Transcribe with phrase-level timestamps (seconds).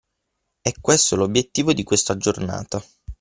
[0.63, 2.83] E' questo l’obiettivo di questa giornata.